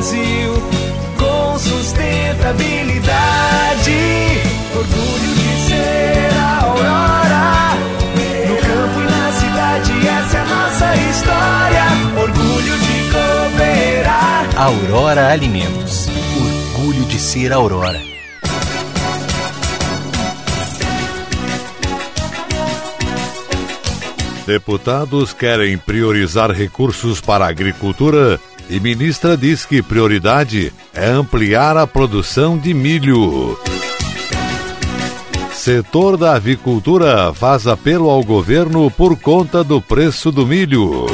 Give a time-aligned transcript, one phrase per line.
[0.00, 0.54] Brasil
[1.18, 3.10] com sustentabilidade.
[4.74, 7.76] Orgulho de ser a Aurora.
[8.48, 11.84] No campo e na cidade, essa é a nossa história.
[12.18, 14.48] Orgulho de cooperar.
[14.56, 16.08] Aurora Alimentos.
[16.78, 18.00] Orgulho de ser Aurora.
[24.46, 31.88] Deputados querem priorizar recursos para a agricultura e ministra diz que prioridade é ampliar a
[31.88, 33.58] produção de milho.
[35.52, 41.06] Setor da avicultura faz apelo ao governo por conta do preço do milho.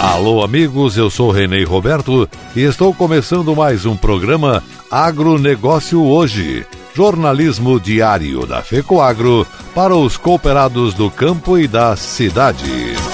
[0.00, 7.78] Alô, amigos, eu sou Renê Roberto e estou começando mais um programa Agronegócio Hoje, jornalismo
[7.78, 13.13] diário da FECOAGro para os cooperados do campo e da cidade.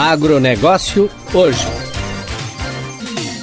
[0.00, 1.66] Agronegócio hoje.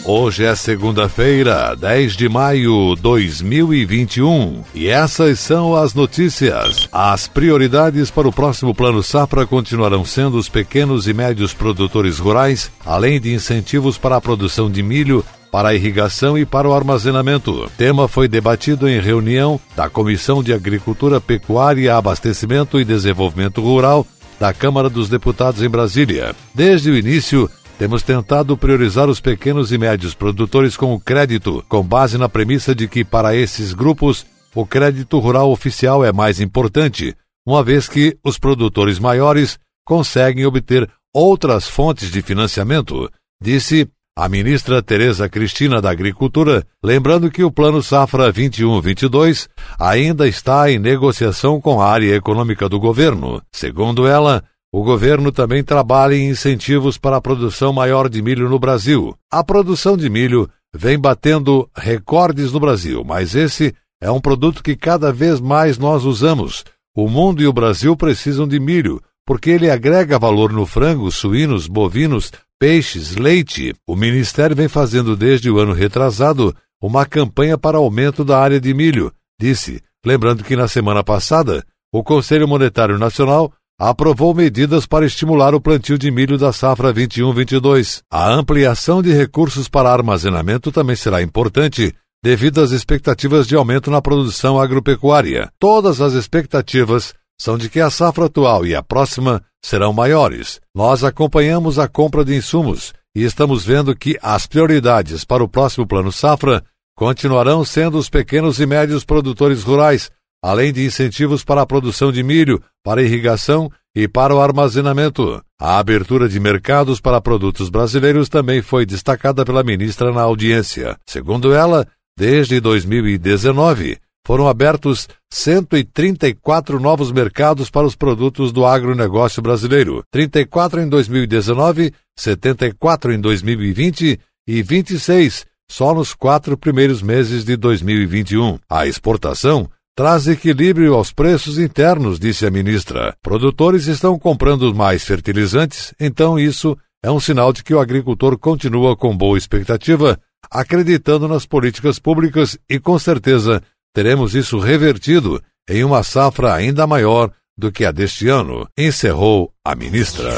[0.04, 6.90] Hoje é segunda-feira, 10 de maio de 2021, e essas são as notícias.
[6.92, 12.72] As prioridades para o próximo Plano Safra continuarão sendo os pequenos e médios produtores rurais,
[12.84, 17.70] além de incentivos para a produção de milho, para a irrigação e para o armazenamento.
[17.78, 24.08] Tema foi debatido em reunião da Comissão de Agricultura, Pecuária, Abastecimento e Desenvolvimento Rural
[24.40, 26.36] da Câmara dos Deputados em Brasília.
[26.54, 31.84] Desde o início, temos tentado priorizar os pequenos e médios produtores com o crédito, com
[31.84, 34.26] base na premissa de que, para esses grupos,
[34.56, 37.16] o crédito rural oficial é mais importante,
[37.46, 43.10] uma vez que os produtores maiores conseguem obter outras fontes de financiamento,
[43.42, 43.88] disse
[44.18, 49.48] a ministra Tereza Cristina da Agricultura, lembrando que o Plano Safra 21-22
[49.78, 53.40] ainda está em negociação com a área econômica do governo.
[53.52, 58.58] Segundo ela, o governo também trabalha em incentivos para a produção maior de milho no
[58.58, 59.16] Brasil.
[59.32, 64.76] A produção de milho vem batendo recordes no Brasil, mas esse é um produto que
[64.76, 66.66] cada vez mais nós usamos.
[66.96, 71.68] O mundo e o Brasil precisam de milho, porque ele agrega valor no frango, suínos,
[71.68, 73.74] bovinos, peixes, leite.
[73.88, 78.74] O Ministério vem fazendo desde o ano retrasado uma campanha para aumento da área de
[78.74, 85.54] milho, disse, lembrando que na semana passada o Conselho Monetário Nacional aprovou medidas para estimular
[85.54, 88.02] o plantio de milho da safra 21-22.
[88.12, 91.94] A ampliação de recursos para armazenamento também será importante
[92.24, 95.52] devido às expectativas de aumento na produção agropecuária.
[95.60, 100.60] Todas as expectativas são de que a safra atual e a próxima serão maiores.
[100.74, 105.88] Nós acompanhamos a compra de insumos e estamos vendo que as prioridades para o próximo
[105.88, 106.64] Plano Safra
[106.96, 110.10] continuarão sendo os pequenos e médios produtores rurais,
[110.44, 115.42] além de incentivos para a produção de milho, para irrigação e para o armazenamento.
[115.60, 120.96] A abertura de mercados para produtos brasileiros também foi destacada pela ministra na audiência.
[121.06, 130.04] Segundo ela, desde 2019, foram abertos 134 novos mercados para os produtos do agronegócio brasileiro,
[130.12, 138.60] 34 em 2019, 74 em 2020 e 26 só nos quatro primeiros meses de 2021.
[138.70, 143.16] A exportação traz equilíbrio aos preços internos, disse a ministra.
[143.24, 148.94] Produtores estão comprando mais fertilizantes, então isso é um sinal de que o agricultor continua
[148.98, 150.20] com boa expectativa,
[150.52, 153.64] acreditando nas políticas públicas e, com certeza,
[153.98, 159.74] teremos isso revertido em uma safra ainda maior do que a deste ano, encerrou a
[159.74, 160.30] ministra.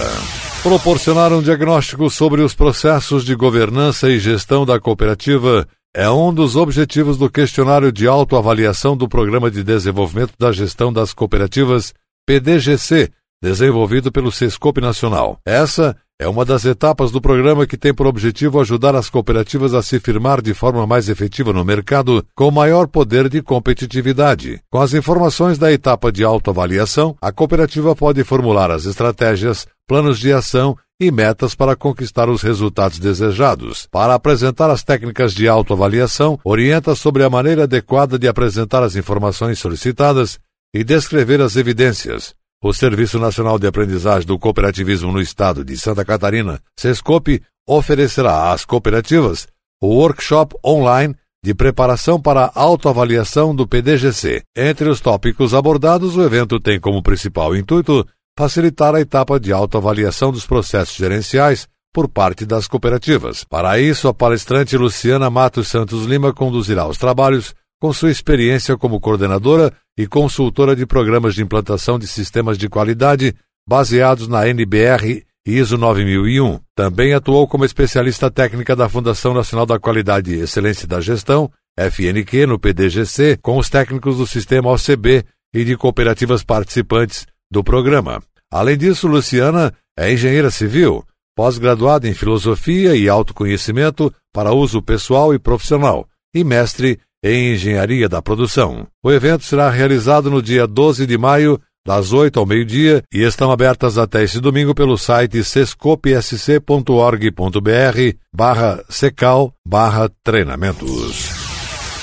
[0.63, 6.55] Proporcionar um diagnóstico sobre os processos de governança e gestão da cooperativa é um dos
[6.55, 11.93] objetivos do questionário de autoavaliação do Programa de Desenvolvimento da Gestão das Cooperativas,
[12.25, 13.11] PDGC,
[13.43, 15.37] desenvolvido pelo Sescope Nacional.
[15.45, 19.81] Essa é uma das etapas do programa que tem por objetivo ajudar as cooperativas a
[19.81, 24.61] se firmar de forma mais efetiva no mercado, com maior poder de competitividade.
[24.69, 30.33] Com as informações da etapa de autoavaliação, a cooperativa pode formular as estratégias, planos de
[30.33, 33.87] ação e metas para conquistar os resultados desejados.
[33.89, 39.57] Para apresentar as técnicas de autoavaliação, orienta sobre a maneira adequada de apresentar as informações
[39.57, 40.37] solicitadas
[40.73, 42.37] e descrever as evidências.
[42.61, 48.65] O Serviço Nacional de Aprendizagem do Cooperativismo no Estado de Santa Catarina, SESCOP, oferecerá às
[48.65, 49.47] cooperativas
[49.81, 54.41] o workshop online de preparação para a autoavaliação do PDGC.
[54.57, 58.05] Entre os tópicos abordados, o evento tem como principal intuito
[58.37, 63.45] facilitar a etapa de autoavaliação dos processos gerenciais por parte das cooperativas.
[63.45, 68.99] Para isso, a palestrante Luciana Matos Santos Lima conduzirá os trabalhos com sua experiência como
[68.99, 73.33] coordenadora e consultora de programas de implantação de sistemas de qualidade
[73.67, 76.59] baseados na NBR ISO 9001.
[76.75, 82.45] Também atuou como especialista técnica da Fundação Nacional da Qualidade e Excelência da Gestão, FNQ,
[82.45, 85.23] no PDGC, com os técnicos do sistema OCB
[85.53, 88.21] e de cooperativas participantes do programa.
[88.51, 91.05] Além disso, Luciana é engenheira civil,
[91.35, 98.21] pós-graduada em filosofia e autoconhecimento para uso pessoal e profissional, e mestre em Engenharia da
[98.21, 98.87] Produção.
[99.03, 103.51] O evento será realizado no dia 12 de maio, das 8 ao meio-dia, e estão
[103.51, 111.29] abertas até esse domingo pelo site sescopsc.org.br barra secal barra treinamentos.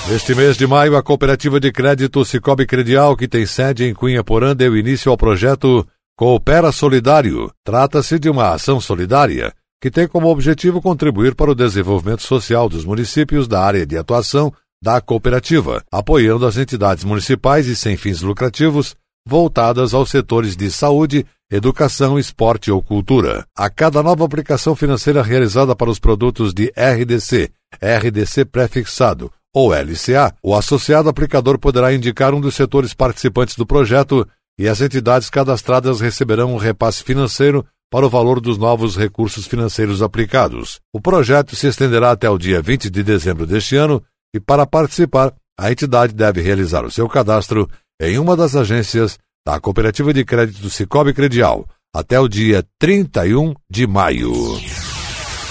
[0.09, 4.23] Neste mês de maio, a cooperativa de crédito Cicobi Credial, que tem sede em Cunha
[4.23, 5.85] Porã, deu início ao projeto
[6.15, 7.51] Coopera Solidário.
[7.63, 12.83] Trata-se de uma ação solidária que tem como objetivo contribuir para o desenvolvimento social dos
[12.83, 14.51] municípios da área de atuação
[14.81, 18.95] da cooperativa, apoiando as entidades municipais e sem fins lucrativos
[19.27, 23.45] voltadas aos setores de saúde, educação, esporte ou cultura.
[23.55, 27.51] A cada nova aplicação financeira realizada para os produtos de RDC,
[27.81, 34.25] RDC prefixado ou LCA, o associado aplicador poderá indicar um dos setores participantes do projeto
[34.57, 40.01] e as entidades cadastradas receberão um repasse financeiro para o valor dos novos recursos financeiros
[40.01, 40.79] aplicados.
[40.93, 44.01] O projeto se estenderá até o dia 20 de dezembro deste ano
[44.37, 47.67] e para participar, a entidade deve realizar o seu cadastro
[47.99, 53.87] em uma das agências da Cooperativa de Crédito Cicobi Credial até o dia 31 de
[53.87, 54.31] maio.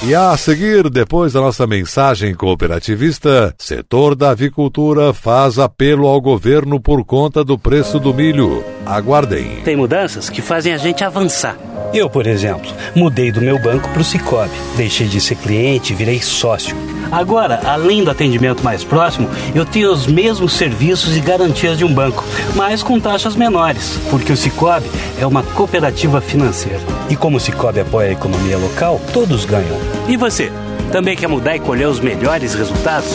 [0.04, 6.78] E a seguir, depois da nossa mensagem cooperativista, setor da avicultura faz apelo ao governo
[6.78, 8.62] por conta do preço do milho.
[8.84, 9.62] Aguardem.
[9.64, 11.58] Tem mudanças que fazem a gente avançar.
[11.92, 14.54] Eu, por exemplo, mudei do meu banco para o Cicobi.
[14.76, 16.76] Deixei de ser cliente e virei sócio.
[17.10, 21.92] Agora, além do atendimento mais próximo, eu tenho os mesmos serviços e garantias de um
[21.92, 22.24] banco,
[22.54, 24.86] mas com taxas menores, porque o Cicobi
[25.18, 26.80] é uma cooperativa financeira.
[27.08, 29.78] E como o Cicobi apoia a economia local, todos ganham.
[30.08, 30.50] E você?
[30.92, 33.10] Também quer mudar e colher os melhores resultados?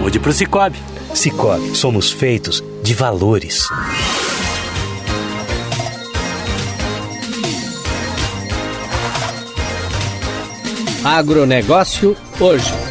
[0.00, 0.78] Mude para o Cicobi.
[1.14, 3.66] Cicobi, somos feitos de valores.
[11.04, 12.81] Agronegócio hoje.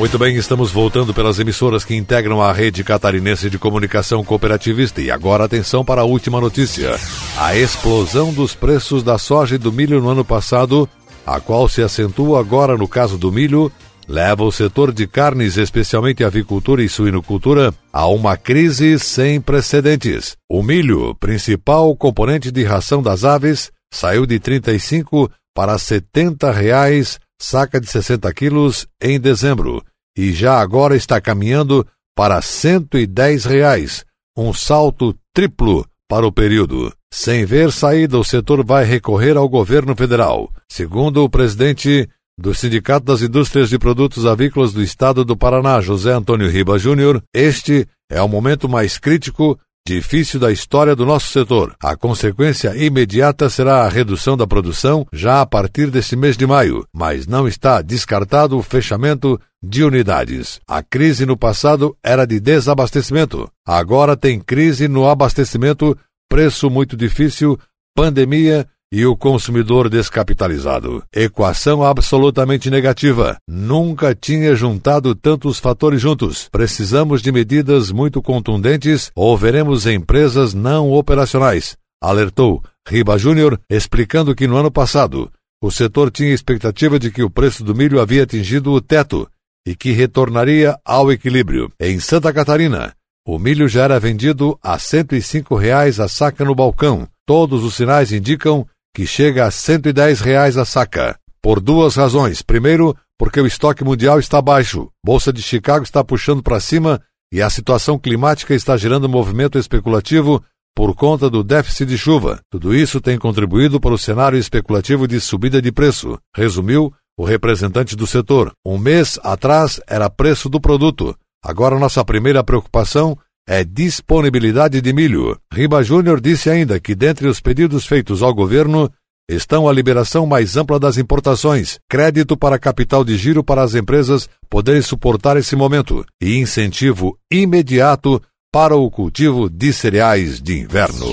[0.00, 5.02] Muito bem, estamos voltando pelas emissoras que integram a rede catarinense de comunicação cooperativista.
[5.02, 6.96] E agora atenção para a última notícia:
[7.36, 10.88] a explosão dos preços da soja e do milho no ano passado,
[11.26, 13.70] a qual se acentua agora no caso do milho,
[14.08, 20.34] leva o setor de carnes, especialmente avicultura e suinocultura, a uma crise sem precedentes.
[20.48, 27.78] O milho, principal componente de ração das aves, saiu de 35 para 70 reais, saca
[27.78, 29.82] de 60 quilos, em dezembro,
[30.16, 31.86] e já agora está caminhando
[32.16, 34.04] para 110 reais,
[34.36, 36.92] um salto triplo para o período.
[37.12, 40.50] Sem ver saída, o setor vai recorrer ao governo federal.
[40.68, 46.12] Segundo o presidente do Sindicato das Indústrias de Produtos Avícolas do Estado do Paraná, José
[46.12, 51.74] Antônio Riba Júnior, este é o momento mais crítico difícil da história do nosso setor.
[51.82, 56.86] A consequência imediata será a redução da produção já a partir deste mês de maio,
[56.92, 60.60] mas não está descartado o fechamento de unidades.
[60.66, 63.50] A crise no passado era de desabastecimento.
[63.66, 65.96] Agora tem crise no abastecimento,
[66.28, 67.58] preço muito difícil,
[67.94, 71.02] pandemia e o consumidor descapitalizado.
[71.14, 73.36] Equação absolutamente negativa.
[73.48, 76.48] Nunca tinha juntado tantos fatores juntos.
[76.50, 81.76] Precisamos de medidas muito contundentes ou veremos empresas não operacionais.
[82.02, 85.30] Alertou Riba Júnior, explicando que no ano passado
[85.62, 89.28] o setor tinha expectativa de que o preço do milho havia atingido o teto
[89.66, 91.70] e que retornaria ao equilíbrio.
[91.78, 92.94] Em Santa Catarina,
[93.26, 97.06] O milho já era vendido a 105 reais a saca no balcão.
[97.26, 101.18] Todos os sinais indicam que chega a 110 reais a saca.
[101.42, 102.42] Por duas razões.
[102.42, 104.88] Primeiro, porque o estoque mundial está baixo.
[105.04, 107.00] Bolsa de Chicago está puxando para cima
[107.32, 110.42] e a situação climática está gerando movimento especulativo
[110.74, 112.40] por conta do déficit de chuva.
[112.50, 117.94] Tudo isso tem contribuído para o cenário especulativo de subida de preço, resumiu o representante
[117.94, 118.52] do setor.
[118.64, 121.14] Um mês atrás era preço do produto.
[121.44, 123.16] Agora nossa primeira preocupação
[123.48, 125.38] é disponibilidade de milho.
[125.52, 128.90] Riba Júnior disse ainda que dentre os pedidos feitos ao governo
[129.28, 134.28] estão a liberação mais ampla das importações, crédito para capital de giro para as empresas
[134.48, 138.20] poderem suportar esse momento e incentivo imediato
[138.52, 141.06] para o cultivo de cereais de inverno.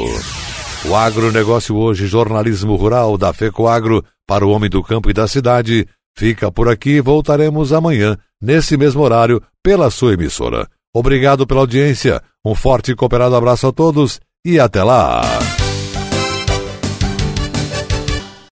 [0.85, 5.87] O agronegócio hoje, jornalismo rural da FECOAGro para o homem do campo e da cidade,
[6.17, 6.99] fica por aqui.
[7.01, 10.67] Voltaremos amanhã, nesse mesmo horário, pela sua emissora.
[10.97, 15.21] Obrigado pela audiência, um forte e cooperado abraço a todos e até lá!